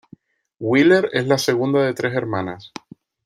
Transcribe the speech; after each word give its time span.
Wheeler 0.59 1.09
es 1.13 1.27
la 1.27 1.37
segunda 1.37 1.83
de 1.85 1.93
tres 1.93 2.15
hermanas. 2.15 2.71